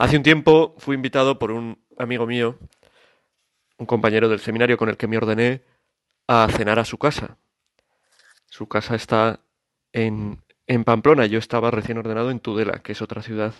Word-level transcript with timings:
Hace 0.00 0.16
un 0.16 0.22
tiempo 0.22 0.74
fui 0.78 0.96
invitado 0.96 1.38
por 1.38 1.50
un 1.50 1.78
amigo 1.98 2.26
mío, 2.26 2.58
un 3.76 3.84
compañero 3.84 4.30
del 4.30 4.40
seminario 4.40 4.78
con 4.78 4.88
el 4.88 4.96
que 4.96 5.06
me 5.06 5.18
ordené, 5.18 5.62
a 6.26 6.48
cenar 6.50 6.78
a 6.78 6.86
su 6.86 6.96
casa. 6.96 7.36
Su 8.46 8.66
casa 8.66 8.94
está 8.94 9.40
en, 9.92 10.42
en 10.66 10.84
Pamplona. 10.84 11.26
Yo 11.26 11.38
estaba 11.38 11.70
recién 11.70 11.98
ordenado 11.98 12.30
en 12.30 12.40
Tudela, 12.40 12.80
que 12.82 12.92
es 12.92 13.02
otra 13.02 13.20
ciudad 13.20 13.52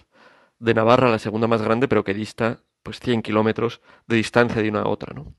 de 0.59 0.73
Navarra, 0.73 1.11
la 1.11 1.19
segunda 1.19 1.47
más 1.47 1.61
grande, 1.61 1.89
pero 1.89 2.05
que 2.05 2.15
dista 2.15 2.63
pues 2.83 3.01
100 3.01 3.21
kilómetros 3.21 3.83
de 4.07 4.17
distancia 4.17 4.63
de 4.63 4.71
una 4.71 4.81
a 4.81 4.88
otra, 4.88 5.13
¿no? 5.13 5.35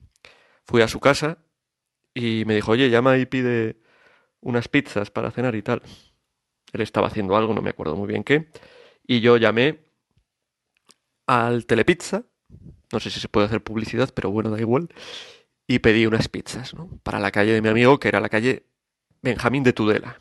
Fui 0.66 0.84
a 0.84 0.88
su 0.88 1.00
casa 1.00 1.40
y 2.14 2.44
me 2.46 2.54
dijo, 2.54 2.74
oye, 2.74 2.92
llama 2.92 3.18
y 3.18 3.26
pide 3.26 3.82
unas 4.40 4.68
pizzas 4.68 5.10
para 5.10 5.32
cenar 5.32 5.56
y 5.56 5.64
tal. 5.64 5.82
Él 6.74 6.82
estaba 6.82 7.08
haciendo 7.08 7.36
algo, 7.36 7.56
no 7.56 7.64
me 7.64 7.72
acuerdo 7.72 7.96
muy 7.96 8.08
bien 8.08 8.24
qué. 8.24 8.52
Y 9.08 9.22
yo 9.22 9.38
llamé 9.38 9.91
al 11.32 11.66
Telepizza, 11.66 12.24
no 12.92 13.00
sé 13.00 13.10
si 13.10 13.22
se 13.22 13.30
puede 13.30 13.46
hacer 13.46 13.64
publicidad, 13.64 14.10
pero 14.14 14.32
bueno, 14.32 14.50
da 14.50 14.60
igual, 14.60 14.90
y 15.66 15.80
pedí 15.80 16.06
unas 16.06 16.28
pizzas, 16.28 16.74
¿no? 16.74 16.90
Para 17.04 17.20
la 17.20 17.32
calle 17.32 17.54
de 17.54 17.62
mi 17.62 17.70
amigo, 17.70 18.02
que 18.02 18.10
era 18.10 18.20
la 18.20 18.28
calle 18.28 18.66
Benjamín 19.22 19.64
de 19.64 19.72
Tudela, 19.72 20.20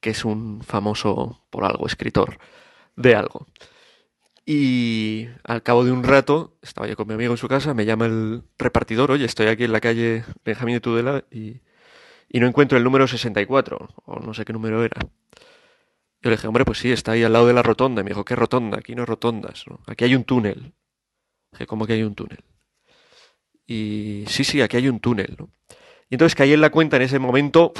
que 0.00 0.10
es 0.10 0.26
un 0.26 0.62
famoso, 0.62 1.46
por 1.48 1.64
algo, 1.64 1.86
escritor 1.86 2.38
de 2.96 3.14
algo. 3.14 3.46
Y 4.44 5.28
al 5.42 5.62
cabo 5.62 5.84
de 5.86 5.92
un 5.92 6.04
rato, 6.04 6.58
estaba 6.60 6.86
yo 6.86 6.96
con 6.96 7.08
mi 7.08 7.14
amigo 7.14 7.32
en 7.32 7.38
su 7.38 7.48
casa, 7.48 7.72
me 7.72 7.86
llama 7.86 8.04
el 8.04 8.42
repartidor, 8.58 9.12
oye, 9.12 9.24
estoy 9.24 9.46
aquí 9.46 9.64
en 9.64 9.72
la 9.72 9.80
calle 9.80 10.24
Benjamín 10.44 10.74
de 10.74 10.80
Tudela 10.82 11.24
y, 11.30 11.62
y 12.28 12.40
no 12.40 12.46
encuentro 12.46 12.76
el 12.76 12.84
número 12.84 13.08
64, 13.08 13.88
o 14.04 14.20
no 14.20 14.34
sé 14.34 14.44
qué 14.44 14.52
número 14.52 14.84
era. 14.84 15.00
Yo 16.22 16.30
le 16.30 16.36
dije, 16.36 16.46
hombre, 16.46 16.64
pues 16.64 16.78
sí, 16.78 16.92
está 16.92 17.12
ahí 17.12 17.22
al 17.22 17.32
lado 17.32 17.46
de 17.46 17.54
la 17.54 17.62
rotonda. 17.62 18.00
Y 18.00 18.04
me 18.04 18.10
dijo, 18.10 18.24
¿qué 18.24 18.36
rotonda? 18.36 18.78
Aquí 18.78 18.94
no 18.94 19.02
hay 19.02 19.06
rotondas, 19.06 19.64
¿no? 19.66 19.80
Aquí 19.86 20.04
hay 20.04 20.14
un 20.14 20.24
túnel. 20.24 20.74
Dije, 21.52 21.66
¿cómo 21.66 21.86
que 21.86 21.94
hay 21.94 22.02
un 22.02 22.14
túnel? 22.14 22.44
Y 23.66 24.24
sí, 24.26 24.44
sí, 24.44 24.60
aquí 24.60 24.76
hay 24.76 24.88
un 24.88 25.00
túnel, 25.00 25.36
¿no? 25.38 25.50
Y 26.08 26.16
entonces 26.16 26.34
caí 26.34 26.52
en 26.52 26.60
la 26.60 26.70
cuenta 26.70 26.96
en 26.96 27.02
ese 27.02 27.18
momento 27.18 27.72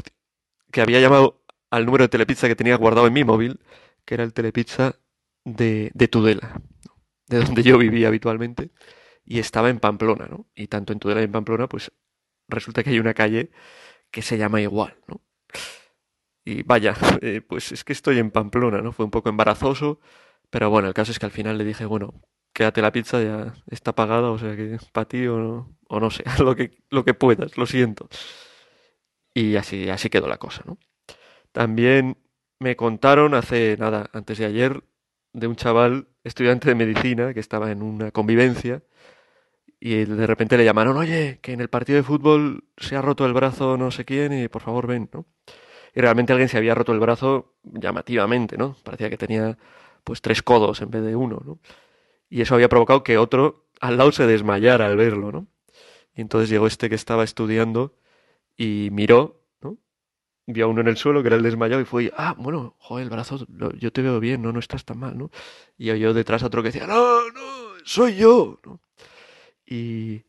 que 0.71 0.81
había 0.81 1.01
llamado 1.01 1.43
al 1.71 1.85
número 1.85 2.05
de 2.05 2.09
Telepizza 2.09 2.49
que 2.49 2.57
tenía 2.57 2.77
guardado 2.77 3.07
en 3.07 3.13
mi 3.13 3.25
móvil, 3.25 3.61
que 4.05 4.15
era 4.15 4.25
el 4.25 4.33
Telepizza 4.33 4.97
de, 5.45 5.91
de 5.95 6.09
Tudela, 6.09 6.61
de 7.27 7.41
donde 7.41 7.63
yo 7.63 7.77
vivía 7.77 8.09
habitualmente, 8.09 8.71
y 9.25 9.41
estaba 9.41 9.69
en 9.69 9.81
Pamplona, 9.81 10.27
¿no? 10.27 10.47
Y 10.55 10.69
tanto 10.69 10.93
en 10.93 11.01
Tudela 11.01 11.21
y 11.21 11.25
en 11.25 11.33
Pamplona, 11.33 11.69
pues 11.69 11.93
resulta 12.49 12.83
que 12.85 12.91
hay 12.91 13.01
una 13.01 13.15
calle 13.15 13.51
que 14.11 14.23
se 14.23 14.39
llama 14.39 14.61
igual, 14.61 14.97
¿no? 15.09 15.21
Y 16.45 16.63
vaya, 16.63 16.95
eh, 17.23 17.43
pues 17.47 17.73
es 17.73 17.85
que 17.85 17.93
estoy 17.93 18.19
en 18.19 18.31
Pamplona, 18.31 18.81
¿no? 18.83 18.93
Fue 18.93 19.05
un 19.05 19.11
poco 19.11 19.29
embarazoso, 19.29 20.01
pero 20.51 20.71
bueno, 20.71 20.89
el 20.89 20.95
caso 20.95 21.13
es 21.13 21.19
que 21.19 21.27
al 21.27 21.33
final 21.33 21.59
le 21.59 21.65
dije, 21.65 21.85
bueno, 21.85 22.15
quédate 22.53 22.83
la 22.83 22.93
pizza, 22.93 23.23
ya 23.23 23.55
está 23.69 23.95
pagada, 23.95 24.31
o 24.31 24.39
sea 24.39 24.57
que 24.57 24.79
para 24.93 25.09
ti 25.09 25.27
o 25.27 25.39
no, 25.39 25.79
o 25.89 26.01
no 26.01 26.11
sé, 26.11 26.25
lo 26.43 26.57
que, 26.57 26.71
lo 26.91 27.05
que 27.05 27.15
puedas, 27.15 27.57
lo 27.57 27.67
siento. 27.67 28.09
Y 29.35 29.57
así, 29.57 29.89
así 29.91 30.11
quedó 30.11 30.29
la 30.29 30.39
cosa, 30.39 30.63
¿no? 30.67 30.79
También 31.53 32.19
me 32.59 32.77
contaron 32.77 33.35
hace 33.35 33.77
nada, 33.79 34.11
antes 34.13 34.39
de 34.39 34.47
ayer, 34.47 34.85
de 35.33 35.47
un 35.47 35.57
chaval 35.57 36.09
estudiante 36.25 36.69
de 36.69 36.75
medicina 36.75 37.35
que 37.35 37.41
estaba 37.41 37.71
en 37.71 37.83
una 37.83 38.11
convivencia 38.11 38.83
y 39.81 40.05
de 40.05 40.27
repente 40.27 40.59
le 40.59 40.65
llamaron, 40.65 40.97
oye, 40.99 41.39
que 41.43 41.53
en 41.53 41.61
el 41.61 41.71
partido 41.71 41.97
de 41.97 42.03
fútbol 42.03 42.65
se 42.77 42.97
ha 42.97 43.03
roto 43.03 43.25
el 43.25 43.33
brazo 43.33 43.79
no 43.79 43.91
sé 43.91 44.05
quién 44.05 44.33
y 44.33 44.49
por 44.49 44.63
favor 44.63 44.87
ven, 44.87 45.09
¿no? 45.13 45.27
Y 45.95 46.01
realmente 46.01 46.33
alguien 46.33 46.49
se 46.49 46.57
había 46.57 46.75
roto 46.75 46.93
el 46.93 47.01
brazo 47.01 47.55
llamativamente, 47.65 48.57
¿no? 48.57 48.77
Parecía 48.83 49.11
que 49.11 49.17
tenía 49.17 49.59
pues 50.05 50.23
tres 50.23 50.43
codos 50.43 50.81
en 50.81 50.91
vez 50.91 51.03
de 51.03 51.17
uno, 51.17 51.43
¿no? 51.45 51.59
Y 52.29 52.43
eso 52.43 52.55
había 52.55 52.69
provocado 52.69 53.03
que 53.03 53.19
otro 53.19 53.67
al 53.81 53.97
lado 53.97 54.13
se 54.13 54.27
desmayara 54.27 54.87
al 54.87 54.97
verlo, 54.97 55.33
¿no? 55.33 55.47
Y 56.15 56.21
entonces 56.21 56.49
llegó 56.49 56.67
este 56.67 56.89
que 56.89 56.95
estaba 56.95 57.25
estudiando 57.25 57.97
y 58.57 58.89
miró, 58.93 59.43
¿no? 59.61 59.79
Vio 60.47 60.67
a 60.67 60.69
uno 60.69 60.81
en 60.81 60.89
el 60.89 60.97
suelo 60.97 61.23
que 61.23 61.29
era 61.29 61.37
el 61.37 61.43
desmayado 61.43 61.81
y 61.81 61.85
fue, 61.85 62.13
ah, 62.17 62.35
bueno, 62.39 62.77
joder, 62.79 63.05
el 63.05 63.11
brazo, 63.11 63.47
yo 63.79 63.93
te 63.93 64.03
veo 64.03 64.21
bien, 64.21 64.43
no, 64.43 64.53
no 64.53 64.61
estás 64.61 64.85
tan 64.85 64.99
mal, 64.99 65.17
¿no? 65.17 65.31
Y 65.79 65.91
oyó 65.91 66.15
detrás 66.15 66.43
a 66.43 66.47
otro 66.47 66.63
que 66.63 66.69
decía, 66.71 66.87
no, 66.87 67.31
no, 67.31 67.41
soy 67.85 68.17
yo, 68.17 68.61
¿no? 68.65 68.81
Y, 69.67 70.25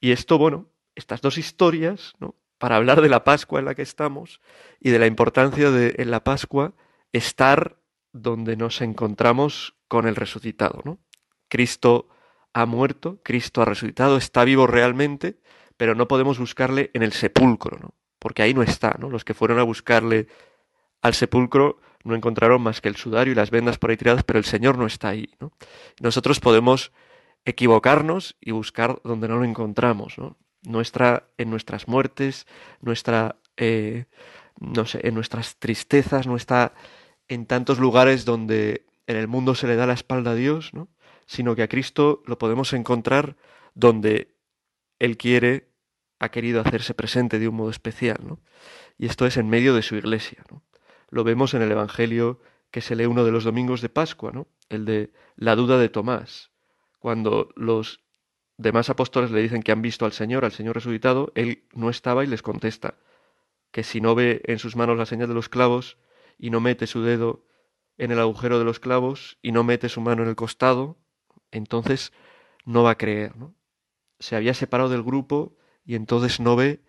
y 0.00 0.12
esto, 0.12 0.38
bueno, 0.38 0.68
estas 0.94 1.20
dos 1.20 1.38
historias, 1.38 2.14
¿no? 2.20 2.34
Para 2.58 2.76
hablar 2.76 3.00
de 3.00 3.08
la 3.08 3.24
Pascua 3.24 3.60
en 3.60 3.66
la 3.66 3.74
que 3.74 3.82
estamos 3.82 4.40
y 4.80 4.90
de 4.90 4.98
la 4.98 5.06
importancia 5.06 5.70
de 5.70 5.94
en 5.98 6.10
la 6.10 6.24
Pascua 6.24 6.74
estar 7.12 7.78
donde 8.12 8.56
nos 8.56 8.80
encontramos 8.80 9.76
con 9.86 10.06
el 10.06 10.16
resucitado, 10.16 10.82
¿no? 10.84 10.98
Cristo 11.48 12.08
ha 12.52 12.66
muerto, 12.66 13.20
Cristo 13.22 13.62
ha 13.62 13.64
resucitado, 13.64 14.16
está 14.16 14.44
vivo 14.44 14.66
realmente, 14.66 15.38
pero 15.76 15.94
no 15.94 16.08
podemos 16.08 16.38
buscarle 16.38 16.90
en 16.94 17.02
el 17.02 17.12
sepulcro, 17.12 17.78
¿no? 17.78 17.94
Porque 18.18 18.42
ahí 18.42 18.54
no 18.54 18.62
está, 18.62 18.96
¿no? 18.98 19.10
Los 19.10 19.24
que 19.24 19.34
fueron 19.34 19.58
a 19.58 19.62
buscarle 19.62 20.26
al 21.00 21.14
sepulcro 21.14 21.80
no 22.04 22.14
encontraron 22.14 22.62
más 22.62 22.80
que 22.80 22.88
el 22.88 22.96
sudario 22.96 23.32
y 23.32 23.36
las 23.36 23.50
vendas 23.50 23.78
por 23.78 23.90
ahí 23.90 23.96
tiradas, 23.96 24.24
pero 24.24 24.38
el 24.38 24.44
Señor 24.44 24.78
no 24.78 24.86
está 24.86 25.08
ahí, 25.08 25.30
¿no? 25.40 25.52
Nosotros 26.00 26.40
podemos 26.40 26.92
equivocarnos 27.44 28.36
y 28.40 28.50
buscar 28.50 29.00
donde 29.04 29.28
no 29.28 29.36
lo 29.36 29.44
encontramos, 29.44 30.18
¿no? 30.18 30.36
Nuestra, 30.68 31.30
en 31.38 31.48
nuestras 31.48 31.88
muertes, 31.88 32.46
nuestra, 32.82 33.36
eh, 33.56 34.04
no 34.60 34.84
sé, 34.84 35.00
en 35.02 35.14
nuestras 35.14 35.56
tristezas, 35.56 36.26
no 36.26 36.36
está 36.36 36.74
en 37.26 37.46
tantos 37.46 37.78
lugares 37.78 38.24
donde 38.24 38.84
en 39.06 39.16
el 39.16 39.28
mundo 39.28 39.54
se 39.54 39.66
le 39.66 39.76
da 39.76 39.86
la 39.86 39.94
espalda 39.94 40.32
a 40.32 40.34
Dios, 40.34 40.74
¿no? 40.74 40.88
sino 41.26 41.56
que 41.56 41.62
a 41.62 41.68
Cristo 41.68 42.22
lo 42.26 42.38
podemos 42.38 42.72
encontrar 42.72 43.36
donde 43.74 44.34
Él 44.98 45.16
quiere, 45.16 45.70
ha 46.18 46.30
querido 46.30 46.60
hacerse 46.60 46.94
presente 46.94 47.38
de 47.38 47.48
un 47.48 47.54
modo 47.56 47.70
especial, 47.70 48.18
¿no? 48.26 48.40
Y 48.96 49.06
esto 49.06 49.26
es 49.26 49.36
en 49.36 49.48
medio 49.48 49.74
de 49.74 49.82
su 49.82 49.94
iglesia, 49.94 50.42
¿no? 50.50 50.64
Lo 51.10 51.24
vemos 51.24 51.54
en 51.54 51.62
el 51.62 51.70
Evangelio 51.70 52.40
que 52.70 52.80
se 52.80 52.96
lee 52.96 53.06
uno 53.06 53.24
de 53.24 53.30
los 53.30 53.44
domingos 53.44 53.80
de 53.80 53.88
Pascua, 53.88 54.32
¿no? 54.32 54.48
El 54.68 54.84
de 54.84 55.12
la 55.36 55.54
duda 55.54 55.78
de 55.78 55.88
Tomás, 55.88 56.50
cuando 56.98 57.50
los 57.56 58.00
demás 58.58 58.90
apóstoles 58.90 59.30
le 59.30 59.40
dicen 59.40 59.62
que 59.62 59.72
han 59.72 59.82
visto 59.82 60.04
al 60.04 60.12
Señor, 60.12 60.44
al 60.44 60.52
Señor 60.52 60.74
resucitado, 60.74 61.32
Él 61.34 61.64
no 61.72 61.88
estaba 61.88 62.24
y 62.24 62.26
les 62.26 62.42
contesta 62.42 62.94
que 63.70 63.84
si 63.84 64.00
no 64.00 64.14
ve 64.14 64.42
en 64.44 64.58
sus 64.58 64.76
manos 64.76 64.98
la 64.98 65.06
señal 65.06 65.28
de 65.28 65.34
los 65.34 65.48
clavos 65.48 65.98
y 66.38 66.50
no 66.50 66.60
mete 66.60 66.86
su 66.86 67.02
dedo 67.02 67.44
en 67.96 68.10
el 68.10 68.18
agujero 68.18 68.58
de 68.58 68.64
los 68.64 68.80
clavos 68.80 69.38
y 69.42 69.52
no 69.52 69.64
mete 69.64 69.88
su 69.88 70.00
mano 70.00 70.22
en 70.22 70.28
el 70.28 70.36
costado, 70.36 70.96
entonces 71.50 72.12
no 72.64 72.82
va 72.82 72.90
a 72.90 72.98
creer, 72.98 73.36
¿no? 73.36 73.54
Se 74.18 74.36
había 74.36 74.54
separado 74.54 74.88
del 74.88 75.02
grupo 75.02 75.56
y 75.84 75.94
entonces 75.94 76.40
no 76.40 76.56
ve 76.56 76.82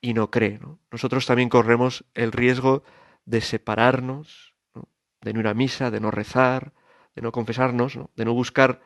y 0.00 0.14
no 0.14 0.30
cree, 0.30 0.58
¿no? 0.58 0.78
Nosotros 0.90 1.26
también 1.26 1.48
corremos 1.48 2.04
el 2.14 2.32
riesgo 2.32 2.84
de 3.24 3.40
separarnos, 3.40 4.54
¿no? 4.74 4.88
de 5.20 5.32
no 5.32 5.40
ir 5.40 5.48
a 5.48 5.54
misa, 5.54 5.90
de 5.90 6.00
no 6.00 6.10
rezar, 6.10 6.72
de 7.14 7.22
no 7.22 7.32
confesarnos, 7.32 7.96
¿no? 7.96 8.10
de 8.14 8.24
no 8.24 8.32
buscar 8.32 8.80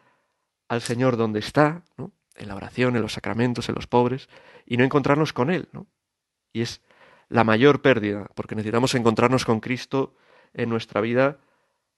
al 0.69 0.81
Señor 0.81 1.16
donde 1.16 1.41
está, 1.41 1.84
¿no? 1.97 2.12
En 2.37 2.48
la 2.48 2.56
oración, 2.56 2.97
en 2.97 3.03
los 3.03 3.12
sacramentos, 3.12 3.69
en 3.69 3.75
los 3.75 3.87
pobres, 3.87 4.28
y 4.66 4.76
no 4.76 4.84
encontrarnos 4.84 5.32
con 5.32 5.50
Él, 5.50 5.69
¿no? 5.72 5.87
Y 6.53 6.62
es 6.62 6.82
la 7.28 7.44
mayor 7.44 7.81
pérdida, 7.82 8.28
porque 8.34 8.54
necesitamos 8.54 8.94
encontrarnos 8.94 9.44
con 9.44 9.60
Cristo 9.60 10.15
en 10.53 10.69
nuestra 10.69 11.00
vida 11.00 11.38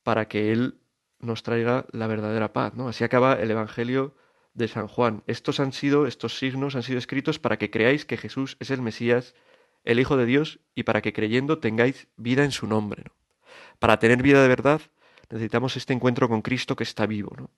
para 0.03 0.29
que 0.29 0.53
Él 0.53 0.79
nos 1.19 1.43
traiga 1.43 1.87
la 1.91 2.07
verdadera 2.07 2.53
paz. 2.53 2.75
¿no? 2.75 2.89
Así 2.89 3.03
acaba 3.05 3.35
el 3.35 3.51
Evangelio 3.51 4.15
de 4.53 4.69
San 4.69 4.87
Juan. 4.87 5.23
Estos 5.27 5.59
han 5.59 5.73
sido, 5.73 6.07
estos 6.07 6.39
signos 6.39 6.77
han 6.77 6.83
sido 6.83 6.99
escritos 6.99 7.39
para 7.39 7.59
que 7.59 7.71
creáis 7.71 8.05
que 8.05 8.17
Jesús 8.17 8.57
es 8.61 8.71
el 8.71 8.83
Mesías, 8.83 9.35
el 9.83 9.99
Hijo 9.99 10.17
de 10.17 10.27
Dios, 10.27 10.61
y 10.75 10.85
para 10.85 11.03
que 11.03 11.13
creyendo 11.13 11.59
tengáis 11.59 12.07
vida 12.17 12.45
en 12.45 12.53
su 12.53 12.67
nombre. 12.67 13.03
¿no? 13.05 13.13
Para 13.79 13.99
tener 13.99 14.23
vida 14.23 14.43
de 14.43 14.49
verdad 14.49 14.81
necesitamos 15.31 15.77
este 15.77 15.93
encuentro 15.93 16.29
con 16.29 16.43
Cristo 16.43 16.77
que 16.77 16.85
está 16.85 17.07
vivo. 17.07 17.35
¿no? 17.37 17.51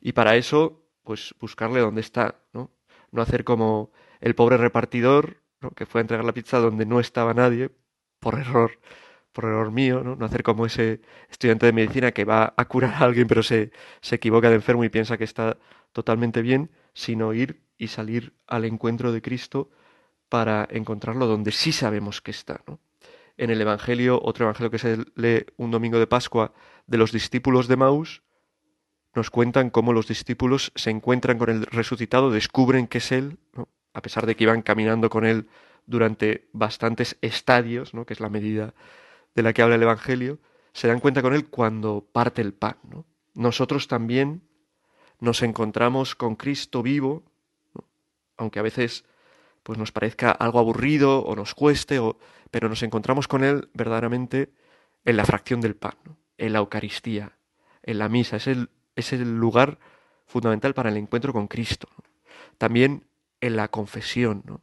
Y 0.00 0.12
para 0.12 0.36
eso, 0.36 0.82
pues 1.08 1.34
buscarle 1.40 1.80
dónde 1.80 2.02
está, 2.02 2.34
¿no? 2.52 2.70
No 3.12 3.22
hacer 3.22 3.42
como 3.42 3.92
el 4.20 4.34
pobre 4.34 4.58
repartidor, 4.58 5.42
¿no? 5.62 5.70
que 5.70 5.86
fue 5.86 6.00
a 6.00 6.02
entregar 6.02 6.26
la 6.26 6.34
pizza 6.34 6.58
donde 6.58 6.84
no 6.84 7.00
estaba 7.00 7.32
nadie, 7.32 7.70
por 8.20 8.38
error 8.38 8.72
por 9.32 9.44
error 9.46 9.70
mío, 9.72 10.02
¿no? 10.04 10.16
no 10.16 10.26
hacer 10.26 10.42
como 10.42 10.66
ese 10.66 11.00
estudiante 11.30 11.64
de 11.64 11.72
medicina 11.72 12.12
que 12.12 12.26
va 12.26 12.52
a 12.54 12.64
curar 12.66 12.92
a 12.92 12.98
alguien 12.98 13.26
pero 13.26 13.42
se, 13.42 13.70
se 14.02 14.16
equivoca 14.16 14.50
de 14.50 14.56
enfermo 14.56 14.84
y 14.84 14.90
piensa 14.90 15.16
que 15.16 15.24
está 15.24 15.56
totalmente 15.92 16.42
bien, 16.42 16.70
sino 16.92 17.32
ir 17.32 17.62
y 17.78 17.88
salir 17.88 18.34
al 18.46 18.66
encuentro 18.66 19.10
de 19.10 19.22
Cristo 19.22 19.70
para 20.28 20.68
encontrarlo 20.70 21.26
donde 21.26 21.52
sí 21.52 21.72
sabemos 21.72 22.20
que 22.20 22.32
está. 22.32 22.60
¿no? 22.66 22.80
En 23.38 23.48
el 23.48 23.62
Evangelio, 23.62 24.20
otro 24.22 24.44
Evangelio 24.44 24.70
que 24.70 24.78
se 24.78 24.98
lee 25.14 25.46
un 25.56 25.70
domingo 25.70 25.98
de 25.98 26.06
Pascua 26.06 26.52
de 26.86 26.98
los 26.98 27.12
discípulos 27.12 27.66
de 27.66 27.76
Maús, 27.76 28.22
nos 29.14 29.30
cuentan 29.30 29.70
cómo 29.70 29.92
los 29.92 30.06
discípulos 30.06 30.72
se 30.74 30.90
encuentran 30.90 31.38
con 31.38 31.50
el 31.50 31.66
resucitado, 31.66 32.30
descubren 32.30 32.86
que 32.86 32.98
es 32.98 33.12
Él, 33.12 33.38
a 33.94 34.02
pesar 34.02 34.26
de 34.26 34.36
que 34.36 34.44
iban 34.44 34.62
caminando 34.62 35.10
con 35.10 35.24
Él 35.24 35.48
durante 35.86 36.48
bastantes 36.52 37.16
estadios, 37.22 37.94
¿no? 37.94 38.04
que 38.04 38.12
es 38.12 38.20
la 38.20 38.28
medida 38.28 38.74
de 39.34 39.42
la 39.42 39.52
que 39.52 39.62
habla 39.62 39.76
el 39.76 39.82
Evangelio, 39.82 40.38
se 40.72 40.86
dan 40.86 41.00
cuenta 41.00 41.22
con 41.22 41.34
él 41.34 41.48
cuando 41.48 42.06
parte 42.12 42.42
el 42.42 42.52
pan. 42.52 42.76
¿no? 42.84 43.06
Nosotros 43.34 43.88
también 43.88 44.42
nos 45.18 45.42
encontramos 45.42 46.14
con 46.14 46.36
Cristo 46.36 46.82
vivo, 46.82 47.24
aunque 48.36 48.58
a 48.58 48.62
veces 48.62 49.04
pues 49.62 49.78
nos 49.78 49.90
parezca 49.90 50.30
algo 50.30 50.58
aburrido 50.58 51.24
o 51.24 51.34
nos 51.34 51.54
cueste, 51.54 51.98
o, 51.98 52.18
pero 52.50 52.68
nos 52.68 52.82
encontramos 52.82 53.26
con 53.26 53.42
Él 53.42 53.68
verdaderamente 53.74 54.52
en 55.04 55.16
la 55.16 55.24
fracción 55.24 55.60
del 55.60 55.74
pan, 55.74 55.96
en 56.36 56.52
la 56.52 56.60
Eucaristía, 56.60 57.38
en 57.82 57.98
la 57.98 58.08
misa. 58.08 58.36
Es 58.36 58.46
el, 58.46 58.70
es 58.98 59.12
el 59.12 59.38
lugar 59.38 59.78
fundamental 60.26 60.74
para 60.74 60.90
el 60.90 60.96
encuentro 60.96 61.32
con 61.32 61.46
Cristo. 61.46 61.88
También 62.58 63.04
en 63.40 63.56
la 63.56 63.68
confesión, 63.68 64.60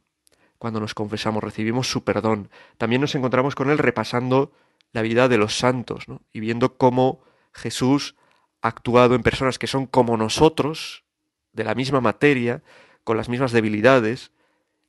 cuando 0.58 0.78
nos 0.78 0.94
confesamos, 0.94 1.42
recibimos 1.42 1.90
su 1.90 2.04
perdón. 2.04 2.50
También 2.78 3.00
nos 3.00 3.14
encontramos 3.14 3.54
con 3.54 3.70
Él 3.70 3.78
repasando 3.78 4.52
la 4.92 5.02
vida 5.02 5.28
de 5.28 5.38
los 5.38 5.56
santos 5.56 6.04
y 6.32 6.40
viendo 6.40 6.76
cómo 6.76 7.22
Jesús 7.52 8.14
ha 8.60 8.68
actuado 8.68 9.14
en 9.14 9.22
personas 9.22 9.58
que 9.58 9.66
son 9.66 9.86
como 9.86 10.16
nosotros, 10.16 11.04
de 11.52 11.64
la 11.64 11.74
misma 11.74 12.00
materia, 12.02 12.62
con 13.02 13.16
las 13.16 13.28
mismas 13.28 13.52
debilidades, 13.52 14.32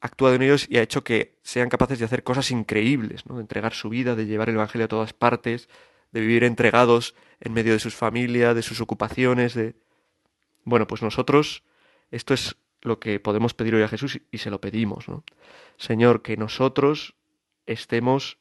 ha 0.02 0.08
actuado 0.08 0.36
en 0.36 0.42
ellos 0.42 0.68
y 0.70 0.78
ha 0.78 0.82
hecho 0.82 1.04
que 1.04 1.38
sean 1.44 1.70
capaces 1.70 2.00
de 2.00 2.06
hacer 2.06 2.24
cosas 2.24 2.52
increíbles, 2.52 3.26
¿no? 3.26 3.36
de 3.36 3.42
entregar 3.42 3.74
su 3.74 3.90
vida, 3.90 4.16
de 4.16 4.26
llevar 4.26 4.50
el 4.50 4.56
Evangelio 4.56 4.86
a 4.86 4.90
todas 4.90 5.14
partes, 5.14 5.70
de 6.18 6.26
vivir 6.26 6.44
entregados 6.44 7.14
en 7.40 7.54
medio 7.54 7.74
de 7.74 7.80
sus 7.80 7.94
familias, 7.94 8.56
de 8.56 8.64
sus 8.64 8.82
ocupaciones, 8.82 9.54
de... 9.54 9.76
Bueno, 10.64 10.88
pues 10.88 11.04
nosotros, 11.04 11.64
esto 12.10 12.34
es 12.34 12.58
lo 12.82 13.00
que 13.00 13.20
podemos 13.20 13.54
pedir 13.54 13.76
hoy 13.76 13.84
a 13.84 13.88
Jesús 13.88 14.20
y 14.32 14.40
se 14.40 14.50
lo 14.50 14.60
pedimos, 14.60 15.08
¿no? 15.08 15.24
Señor, 15.78 16.24
que 16.24 16.36
nosotros 16.36 17.14
estemos 17.68 18.40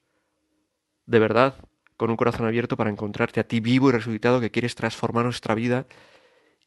de 1.05 1.19
verdad 1.19 1.57
con 1.99 2.09
un 2.09 2.17
corazón 2.17 2.47
abierto 2.47 2.79
para 2.79 2.89
encontrarte 2.89 3.41
a 3.41 3.45
ti 3.47 3.61
vivo 3.61 3.91
y 3.91 3.93
resucitado 3.93 4.41
que 4.41 4.51
quieres 4.51 4.75
transformar 4.75 5.25
nuestra 5.25 5.55
vida 5.55 5.87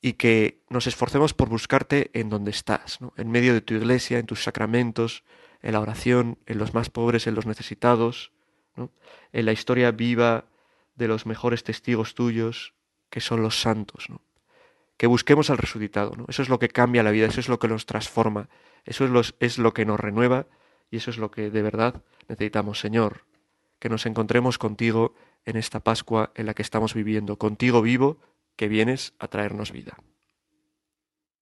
y 0.02 0.14
que 0.14 0.62
nos 0.70 0.86
esforcemos 0.86 1.34
por 1.34 1.50
buscarte 1.50 2.12
en 2.14 2.30
donde 2.30 2.52
estás, 2.52 3.02
¿no? 3.02 3.14
en 3.18 3.32
medio 3.32 3.56
de 3.56 3.62
tu 3.62 3.74
iglesia, 3.74 4.20
en 4.20 4.28
tus 4.28 4.44
sacramentos, 4.44 5.24
en 5.64 5.74
la 5.74 5.80
oración, 5.80 6.38
en 6.46 6.60
los 6.60 6.76
más 6.76 6.92
pobres, 6.92 7.26
en 7.26 7.34
los 7.34 7.48
necesitados, 7.48 8.32
¿no? 8.76 8.92
en 9.34 9.46
la 9.46 9.54
historia 9.54 9.90
viva 9.90 10.46
de 11.00 11.08
los 11.08 11.26
mejores 11.26 11.64
testigos 11.64 12.14
tuyos, 12.14 12.76
que 13.10 13.22
son 13.22 13.42
los 13.42 13.60
santos. 13.60 14.10
¿no? 14.10 14.22
Que 14.98 15.08
busquemos 15.08 15.50
al 15.50 15.58
resucitado. 15.58 16.14
¿no? 16.16 16.26
Eso 16.28 16.44
es 16.44 16.50
lo 16.50 16.60
que 16.60 16.68
cambia 16.68 17.02
la 17.02 17.10
vida, 17.10 17.26
eso 17.26 17.40
es 17.40 17.50
lo 17.50 17.58
que 17.58 17.68
nos 17.68 17.88
transforma, 17.88 18.50
eso 18.86 19.06
es 19.06 19.34
es 19.40 19.58
lo 19.58 19.74
que 19.74 19.86
nos 19.86 20.00
renueva 20.00 20.46
y 20.92 20.98
eso 20.98 21.10
es 21.10 21.18
lo 21.18 21.32
que 21.32 21.50
de 21.50 21.62
verdad 21.62 22.04
necesitamos, 22.28 22.80
Señor. 22.80 23.26
Que 23.80 23.90
nos 23.90 24.06
encontremos 24.06 24.58
contigo 24.58 25.16
en 25.46 25.56
esta 25.56 25.80
Pascua 25.80 26.32
en 26.36 26.46
la 26.46 26.54
que 26.54 26.62
estamos 26.62 26.94
viviendo, 26.94 27.38
contigo 27.38 27.82
vivo 27.82 28.20
que 28.58 28.68
vienes 28.68 29.14
a 29.20 29.30
traernos 29.30 29.72
vida. 29.72 29.98